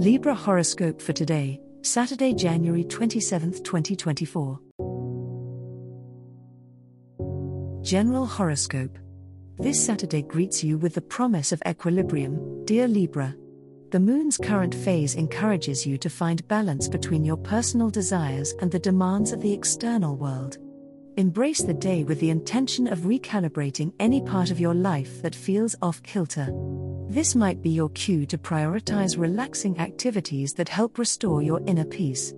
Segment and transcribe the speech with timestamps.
[0.00, 4.58] Libra horoscope for today, Saturday, January 27, 2024.
[7.82, 8.98] General horoscope.
[9.58, 13.36] This Saturday greets you with the promise of equilibrium, dear Libra.
[13.90, 18.78] The moon's current phase encourages you to find balance between your personal desires and the
[18.78, 20.56] demands of the external world.
[21.18, 25.76] Embrace the day with the intention of recalibrating any part of your life that feels
[25.82, 26.48] off kilter.
[27.10, 32.32] This might be your cue to prioritize relaxing activities that help restore your inner peace.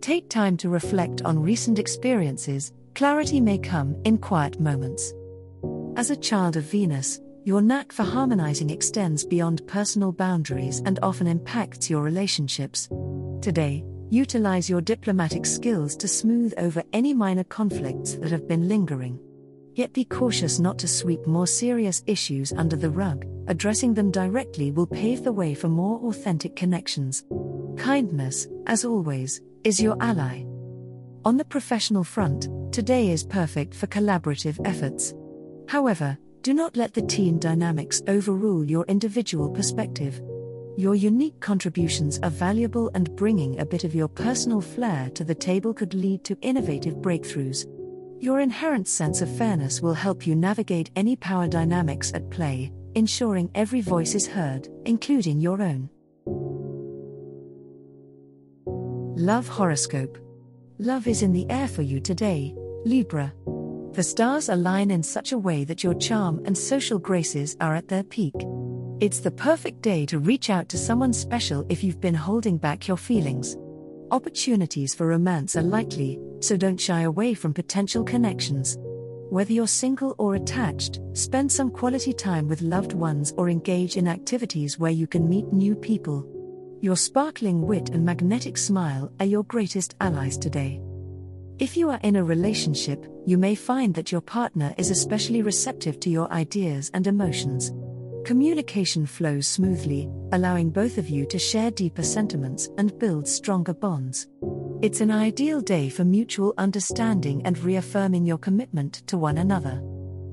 [0.00, 5.14] Take time to reflect on recent experiences, clarity may come in quiet moments.
[5.94, 11.28] As a child of Venus, your knack for harmonizing extends beyond personal boundaries and often
[11.28, 12.88] impacts your relationships.
[13.40, 19.20] Today, utilize your diplomatic skills to smooth over any minor conflicts that have been lingering.
[19.76, 24.70] Yet be cautious not to sweep more serious issues under the rug, addressing them directly
[24.70, 27.24] will pave the way for more authentic connections.
[27.76, 30.44] Kindness, as always, is your ally.
[31.24, 35.14] On the professional front, today is perfect for collaborative efforts.
[35.68, 40.20] However, do not let the team dynamics overrule your individual perspective.
[40.76, 45.34] Your unique contributions are valuable, and bringing a bit of your personal flair to the
[45.34, 47.66] table could lead to innovative breakthroughs.
[48.20, 53.50] Your inherent sense of fairness will help you navigate any power dynamics at play, ensuring
[53.54, 55.88] every voice is heard, including your own.
[59.18, 60.18] Love Horoscope
[60.78, 62.54] Love is in the air for you today,
[62.84, 63.32] Libra.
[63.92, 67.88] The stars align in such a way that your charm and social graces are at
[67.88, 68.34] their peak.
[69.00, 72.88] It's the perfect day to reach out to someone special if you've been holding back
[72.88, 73.56] your feelings.
[74.10, 78.78] Opportunities for romance are likely, so don't shy away from potential connections.
[79.30, 84.06] Whether you're single or attached, spend some quality time with loved ones or engage in
[84.06, 86.24] activities where you can meet new people.
[86.80, 90.80] Your sparkling wit and magnetic smile are your greatest allies today.
[91.58, 95.98] If you are in a relationship, you may find that your partner is especially receptive
[96.00, 97.72] to your ideas and emotions.
[98.24, 104.28] Communication flows smoothly, allowing both of you to share deeper sentiments and build stronger bonds.
[104.82, 109.82] It's an ideal day for mutual understanding and reaffirming your commitment to one another.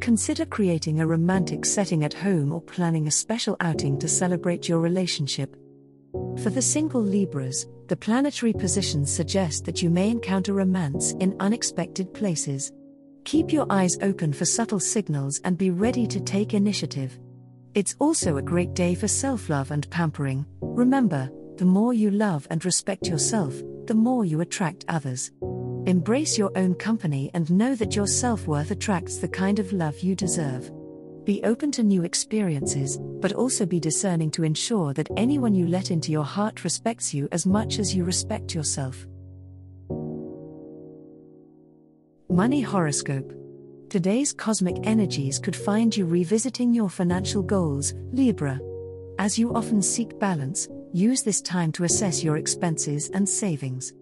[0.00, 4.80] Consider creating a romantic setting at home or planning a special outing to celebrate your
[4.80, 5.54] relationship.
[6.42, 12.14] For the single Libras, the planetary positions suggest that you may encounter romance in unexpected
[12.14, 12.72] places.
[13.24, 17.18] Keep your eyes open for subtle signals and be ready to take initiative.
[17.74, 20.46] It's also a great day for self love and pampering.
[20.62, 25.32] Remember, the more you love and respect yourself, the more you attract others.
[25.84, 29.98] Embrace your own company and know that your self worth attracts the kind of love
[29.98, 30.70] you deserve.
[31.24, 35.90] Be open to new experiences, but also be discerning to ensure that anyone you let
[35.90, 39.08] into your heart respects you as much as you respect yourself.
[42.28, 43.32] Money Horoscope
[43.88, 48.60] Today's cosmic energies could find you revisiting your financial goals, Libra.
[49.18, 53.92] As you often seek balance, use this time to assess your expenses and savings.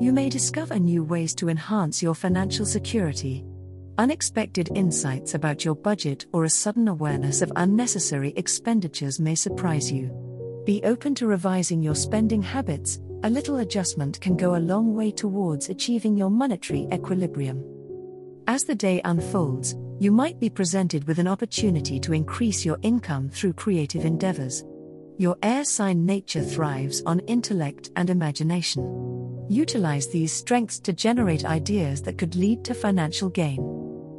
[0.00, 3.44] You may discover new ways to enhance your financial security.
[3.98, 10.10] Unexpected insights about your budget or a sudden awareness of unnecessary expenditures may surprise you.
[10.64, 15.10] Be open to revising your spending habits, a little adjustment can go a long way
[15.10, 17.62] towards achieving your monetary equilibrium.
[18.48, 23.28] As the day unfolds, you might be presented with an opportunity to increase your income
[23.28, 24.64] through creative endeavors.
[25.18, 29.46] Your air sign nature thrives on intellect and imagination.
[29.48, 33.58] Utilize these strengths to generate ideas that could lead to financial gain.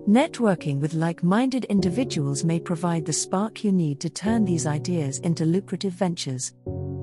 [0.07, 5.17] Networking with like minded individuals may provide the spark you need to turn these ideas
[5.19, 6.53] into lucrative ventures.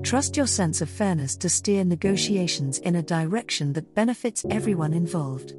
[0.03, 5.53] Trust your sense of fairness to steer negotiations in a direction that benefits everyone involved.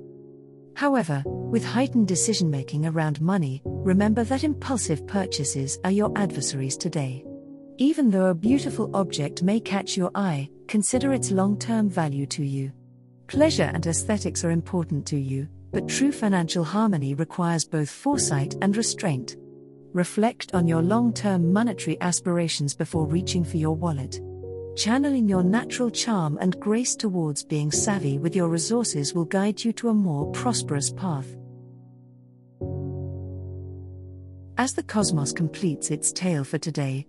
[0.75, 7.25] However, with heightened decision making around money, remember that impulsive purchases are your adversaries today.
[7.83, 12.45] Even though a beautiful object may catch your eye, consider its long term value to
[12.45, 12.71] you.
[13.27, 18.77] Pleasure and aesthetics are important to you, but true financial harmony requires both foresight and
[18.77, 19.35] restraint.
[19.95, 24.21] Reflect on your long term monetary aspirations before reaching for your wallet.
[24.77, 29.73] Channeling your natural charm and grace towards being savvy with your resources will guide you
[29.73, 31.35] to a more prosperous path.
[34.57, 37.09] As the cosmos completes its tale for today,